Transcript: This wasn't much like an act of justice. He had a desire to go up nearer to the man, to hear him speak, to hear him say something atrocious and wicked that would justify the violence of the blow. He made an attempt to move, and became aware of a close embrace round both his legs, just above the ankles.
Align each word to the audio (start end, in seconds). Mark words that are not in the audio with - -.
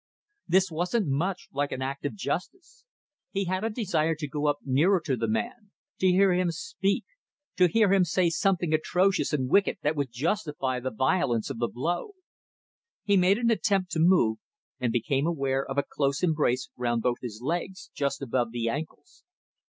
This 0.47 0.71
wasn't 0.71 1.05
much 1.09 1.47
like 1.53 1.71
an 1.71 1.83
act 1.83 2.05
of 2.07 2.15
justice. 2.15 2.85
He 3.29 3.45
had 3.45 3.63
a 3.63 3.69
desire 3.69 4.15
to 4.15 4.27
go 4.27 4.47
up 4.47 4.57
nearer 4.65 4.99
to 5.05 5.15
the 5.15 5.27
man, 5.27 5.69
to 5.99 6.07
hear 6.07 6.33
him 6.33 6.49
speak, 6.49 7.05
to 7.57 7.67
hear 7.67 7.93
him 7.93 8.03
say 8.03 8.31
something 8.31 8.73
atrocious 8.73 9.31
and 9.31 9.47
wicked 9.47 9.77
that 9.83 9.95
would 9.95 10.11
justify 10.11 10.79
the 10.79 10.89
violence 10.89 11.51
of 11.51 11.59
the 11.59 11.67
blow. 11.67 12.13
He 13.03 13.15
made 13.15 13.37
an 13.37 13.51
attempt 13.51 13.91
to 13.91 13.99
move, 13.99 14.39
and 14.79 14.91
became 14.91 15.27
aware 15.27 15.63
of 15.63 15.77
a 15.77 15.83
close 15.87 16.23
embrace 16.23 16.71
round 16.75 17.03
both 17.03 17.19
his 17.21 17.39
legs, 17.43 17.89
just 17.93 18.23
above 18.23 18.49
the 18.49 18.69
ankles. 18.69 19.23